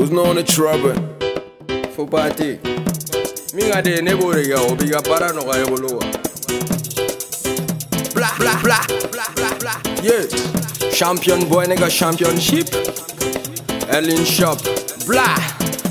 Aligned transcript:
Who's 0.00 0.10
known 0.10 0.36
the 0.36 0.42
trouble? 0.42 0.94
For 1.92 2.06
party. 2.08 2.56
Minga 3.52 3.82
de 3.82 4.00
nebo 4.00 4.32
de 4.32 4.48
ga 4.48 4.56
obiga 4.56 5.02
para 5.04 5.30
no 5.34 5.42
ga 5.44 5.58
ebolo. 5.60 6.00
Blah 8.14 8.34
blah 8.38 8.62
blah 8.62 8.86
blah 9.12 9.28
blah 9.34 9.58
blah. 9.58 9.78
Yeah. 10.02 10.24
Champion 10.90 11.46
boy 11.50 11.66
nigga 11.66 11.90
championship. 11.90 12.72
Erlin 13.92 14.24
shop. 14.24 14.62
Blah. 15.06 15.36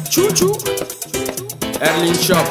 Choo 0.10 0.32
choo. 0.34 0.58
Erlin 1.80 2.16
shop. 2.16 2.48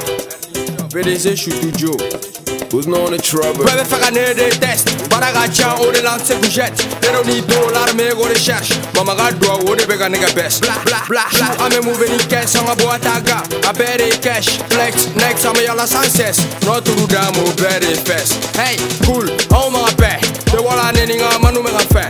PDC 0.95 1.37
shoot 1.37 1.75
Joe. 1.75 2.38
Who's 2.71 2.87
known 2.87 3.13
the 3.13 3.19
trouble? 3.19 3.65
Bebe 3.65 3.85
faire 3.87 4.05
un 4.07 4.13
des 4.13 4.51
tests. 4.61 4.93
Baraga 5.09 5.49
chan 5.51 5.81
ou 5.81 5.91
de 5.91 6.03
lance 6.03 6.29
que 6.29 6.51
jette. 6.51 6.85
Pero 7.01 7.25
ni 7.25 7.41
dollar 7.41 7.95
me 7.95 8.13
go 8.15 8.29
de 8.29 8.35
cherche. 8.35 8.75
Mama 8.95 9.15
ga 9.15 9.31
do 9.33 9.49
ou 9.67 9.75
de 9.75 9.87
bega 9.87 10.09
nigga 10.09 10.29
best. 10.35 10.61
Blah 10.61 10.85
blah 10.85 11.05
blah. 11.09 11.29
Shoot 11.33 11.61
ame 11.61 11.81
move 11.83 12.05
ni 12.11 12.19
cash 12.29 12.57
on 12.57 12.69
a 12.69 12.77
boy 12.77 12.99
taga. 13.01 13.41
A 13.69 13.73
bere 13.73 14.11
cash. 14.21 14.59
Flex 14.69 15.15
next 15.17 15.47
ame 15.47 15.65
yalla 15.65 15.87
success. 15.87 16.45
Not 16.67 16.85
to 16.85 16.95
do 16.95 17.07
damo 17.07 17.41
oh, 17.41 17.57
bere 17.57 17.97
fest. 17.97 18.37
Hey, 18.55 18.77
cool. 19.07 19.25
Oh 19.51 19.71
my 19.71 19.89
pay. 19.97 20.21
De 20.53 20.61
wala 20.61 20.93
neni 20.93 21.17
nga 21.17 21.39
manu 21.39 21.63
me 21.63 21.71
ga 21.71 21.85
fe. 21.89 22.08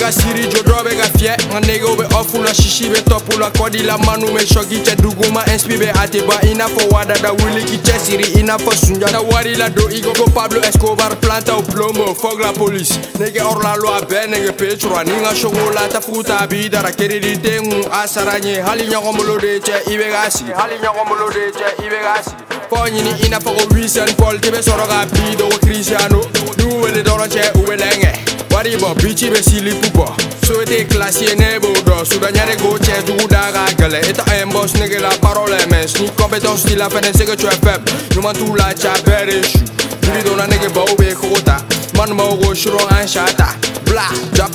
ga 0.00 0.10
siri 0.10 0.48
jo 0.48 0.62
drɔ 0.64 0.82
be 0.84 0.96
ga 0.96 1.04
fiɛ 1.12 1.36
ŋa 1.52 1.60
negewo 1.60 1.94
be 1.96 2.04
ɔfu 2.16 2.42
la 2.42 2.54
sisi 2.54 2.88
be 2.88 2.96
tɔpu 3.04 3.38
la 3.38 3.50
kɔdi 3.50 3.84
la 3.84 3.98
manu 3.98 4.32
me 4.32 4.40
sɔgi 4.40 4.80
cɛ 4.80 4.96
duguma 4.96 5.44
ɛnspi 5.44 5.76
be 5.78 5.88
ateba 5.92 6.40
i 6.42 6.54
n'a 6.54 6.66
fɔ 6.68 6.88
wadada 6.90 7.32
wuli 7.36 7.60
k'i 7.68 7.76
cɛsiri 7.84 8.38
i 8.38 8.42
n'a 8.42 8.56
fɔ 8.56 8.72
sunjata 8.72 9.20
wari 9.30 9.56
la 9.56 9.68
do 9.68 9.88
i 9.88 10.00
ko 10.00 10.12
ko 10.12 10.24
pablo 10.30 10.60
escobar 10.62 11.14
planta 11.20 11.52
o 11.52 11.60
plomo 11.62 12.14
fɔg 12.16 12.40
la 12.40 12.52
polisi 12.52 12.96
nege 13.18 13.40
ɔrɔ 13.44 13.62
la 13.62 13.74
lo 13.76 13.88
a 13.92 14.00
bɛɛ 14.00 14.26
nege 14.30 14.52
petura 14.56 15.04
ni 15.04 15.12
ŋa 15.12 15.34
sogo 15.34 15.70
la 15.74 15.86
tafugu 15.88 16.24
ta 16.24 16.38
a 16.44 16.46
b'i 16.46 16.70
dara 16.70 16.90
keridi 16.92 17.36
den 17.36 17.68
kun 17.68 17.84
a 17.92 18.08
sara 18.08 18.38
n 18.40 18.46
ye 18.46 18.60
hali 18.60 18.88
ɲɔgɔnbolo 18.88 19.38
de 19.38 19.60
cɛ 19.60 19.84
i 19.86 19.96
be 19.98 20.04
k'a 20.08 20.30
sigi 20.30 20.52
hali 20.56 20.78
ɲɔgɔnbolo 20.80 21.28
de 21.28 21.52
cɛ 21.52 21.66
i 21.76 21.88
be 21.90 21.98
k'a 22.00 22.24
sigi 22.24 22.42
fɔ 22.70 22.88
ɲini 22.88 23.26
i 23.26 23.28
n'a 23.28 23.38
fɔ 23.38 23.52
ko 23.52 23.74
wisen 23.74 24.16
paul 24.16 24.38
tɛ 24.38 24.50
be 24.50 24.58
sɔrɔ 24.64 24.86
k'a 24.88 25.06
bi 25.12 25.36
dogo 25.36 25.58
krisiano 25.58 26.24
n'u 26.56 26.80
wele 26.80 27.02
dɔrɔn 27.04 27.28
cɛ 27.28 27.56
u 27.60 27.66
be 27.68 27.76
lɛŋɛ 27.76 28.39
Baribo, 28.60 28.94
bichi 28.96 29.30
be 29.30 29.42
sili 29.42 29.72
pupo 29.72 30.14
Souhaité 30.44 30.84
classier 30.84 31.34
nebo 31.34 31.68
do 31.82 32.04
Soudagnare 32.04 32.56
goche, 32.56 32.92
du 33.06 33.16
dara 33.26 33.72
gale 33.78 34.02
Et 34.06 34.12
ta 34.12 34.22
embauche 34.44 34.74
n'est 34.74 34.90
que 34.90 35.00
la 35.00 35.08
parole 35.08 35.52
MS 35.70 35.98
Ni 36.02 36.10
compétence, 36.10 36.66
ni 36.66 36.74
la 36.74 36.90
peine, 36.90 37.10
c'est 37.14 37.24
que 37.24 37.36
tu 37.36 37.46
es 37.46 37.50
faible 37.66 37.90
Nous 38.14 38.54
la 38.54 38.76
chapelle 38.76 39.30
et 39.30 39.42
chou 39.42 39.60
Juli 40.02 40.22
dona 40.24 40.46
n'est 40.46 40.58
que 40.58 40.68
baoube 40.68 41.14
kota 41.14 41.64
Man 41.96 42.14
mao 42.14 42.36
go 42.36 42.52
shuro 42.54 42.76
an 42.90 43.06
shata 43.06 43.69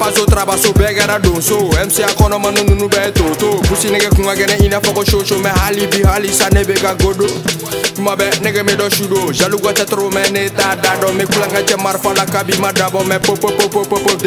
bla 0.06 0.11
japa 0.11 0.17
so 0.17 0.25
traba 0.25 0.58
so 0.58 0.72
begara 0.73 1.20
don 1.22 1.42
so 1.42 1.58
MC 1.81 2.03
akono 2.03 2.39
manu 2.39 2.64
nunu 2.64 2.88
be 2.89 3.11
to 3.11 3.36
to 3.36 3.61
pusi 3.67 3.89
nigga 3.89 4.09
kunga 4.16 4.36
foko 4.81 5.03
show 5.06 5.23
show 5.23 5.39
me 5.39 5.50
hali 5.50 5.88
bi 5.88 6.02
ga 6.73 6.94
godo 6.95 7.25
ne 10.31 10.50
ta 10.50 10.75
la 12.14 12.25
kabi 12.25 12.53
me 13.08 13.20
pop 13.20 13.39
pop 13.39 13.58
pop 13.58 13.72
pop 13.72 13.89
pop 13.89 14.20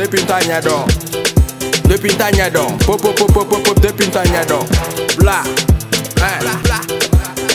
bla. 5.18 5.42
Eh. 6.20 6.40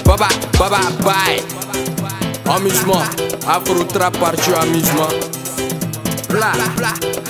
Baba 0.05 0.27
baba 0.59 0.79
bye. 1.03 1.41
Amusement 2.45 3.07
afro 3.47 3.83
trap 3.85 4.13
parti 4.19 4.51
amusement 4.53 5.13
bla. 6.29 6.53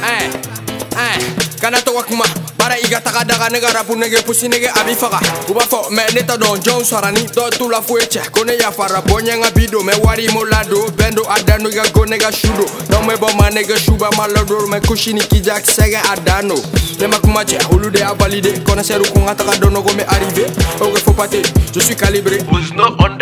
Eh 0.04 0.53
eh 0.98 1.20
kana 1.62 1.82
to 1.82 1.92
wakuma. 1.94 2.26
Bara 2.58 2.78
iga 2.80 3.00
taga 3.02 3.24
daga 3.26 3.50
nega 3.50 3.72
rapu 3.74 3.96
nege 3.96 4.22
pusi 4.24 4.48
nege 4.50 4.68
abi 4.76 4.96
faga 4.96 5.20
uba 5.50 5.62
fo 5.62 5.90
me 5.92 6.04
neta 6.14 6.38
don 6.38 6.60
jon 6.62 6.84
sarani 6.84 7.28
do 7.34 7.50
tu 7.52 7.70
la 7.70 7.82
fueche. 7.82 8.20
Kone 8.32 8.58
ya 8.60 8.72
fara 8.72 9.02
bonya 9.02 9.38
nga 9.38 9.52
bido 9.52 9.84
me 9.84 9.94
wari 10.04 10.28
mo 10.30 10.44
lado 10.46 10.90
bendo 10.98 11.24
adano 11.30 11.70
iga 11.70 11.84
go 11.94 12.06
nega 12.06 12.32
shudo 12.32 12.66
no 12.90 13.02
me 13.04 13.16
bo 13.18 13.28
ma 13.40 13.50
nega 13.50 13.78
shuba 13.78 14.10
malado 14.18 14.68
me 14.68 14.80
kushini 14.82 15.22
kijak 15.22 15.66
sege 15.66 15.98
adano 16.12 16.56
ne 17.00 17.08
makuma 17.08 17.44
che 17.46 17.58
hulu 17.70 17.90
de 17.92 18.02
a 18.04 18.14
validé 18.14 18.64
connaisseur 18.64 19.02
ko 19.12 19.20
ngata 19.20 19.44
ka 19.44 19.58
dono 19.60 19.82
go 19.82 19.94
me 19.94 20.04
arrivé 20.08 20.46
ok 20.80 20.98
faut 21.04 21.14
pas 21.14 21.28
je 21.74 21.80
suis 21.80 21.96
calibré 21.96 22.38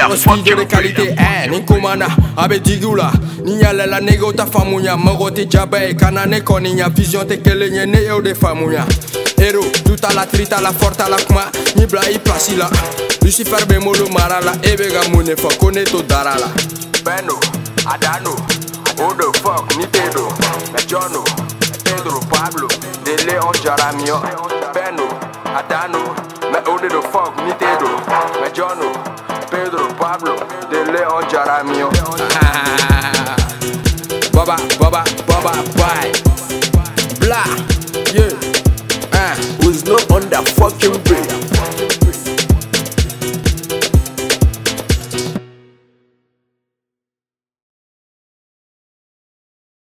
was 0.08 0.26
not 0.26 0.40
on 0.40 0.44
that 0.44 0.56
Mo 0.56 0.64
de 0.64 0.66
qualité 0.66 1.16
eh 1.18 1.48
ni 1.50 1.62
kumana 1.62 2.08
abe 2.38 2.60
digula 2.60 3.12
ni 3.44 3.56
nyala 3.56 3.86
la 3.86 4.00
nego 4.00 4.32
ta 4.32 4.46
famunya. 4.46 4.98
Mago 4.98 5.30
te 5.30 5.46
jabe 5.46 5.98
kana 5.98 6.26
ne 6.26 6.40
nya 6.42 6.90
vision 6.90 7.28
te 7.28 7.38
kele 7.38 7.70
nye 7.70 7.86
ne 7.86 8.04
yo 8.06 8.22
de 8.22 8.34
famunya. 8.34 8.86
Hero, 9.38 9.62
tuta 9.84 10.14
la 10.14 10.26
trita 10.26 10.62
la 10.62 10.72
forta 10.72 11.10
la 11.10 11.18
kuma. 11.18 11.50
Ni 11.76 11.86
bla 11.86 12.02
i 12.10 12.20
plasi 12.20 12.56
la 12.58 12.70
Lucifer 13.32 13.66
be 13.66 13.80
molo 13.80 14.08
marala 14.10 14.54
mune 15.10 15.36
fa 15.38 15.48
kone 15.60 15.86
to 15.86 16.04
darala. 16.04 16.52
Beno, 17.06 17.40
Adano, 17.88 18.36
who 19.00 19.08
the 19.16 19.32
fuck 19.40 19.66
ni 19.78 19.86
Pedro, 19.88 20.28
me 20.74 20.82
Jono, 20.84 21.24
Pedro 21.86 22.20
Pablo, 22.30 22.68
de 23.06 23.16
Leon 23.26 23.54
Jaramio, 23.64 24.20
Beno, 24.74 25.08
Adano, 25.56 26.14
me 26.52 26.60
who 26.60 26.78
the 26.78 27.02
fuck 27.10 27.34
ni 27.46 27.54
Pedro, 27.56 27.90
me 28.04 28.11
Leon 31.46 31.48
Jaramio. 31.48 31.90
Baba, 34.32 34.56
baba, 34.80 35.04
baba, 35.28 35.52
bye. 35.78 36.12
Blah, 37.20 37.46
yeah. 38.14 38.34
Uh. 39.14 39.36
was 39.66 39.84
not 39.86 40.10
on 40.12 40.30
that 40.30 40.48
fucking 40.58 40.98
break 41.04 41.41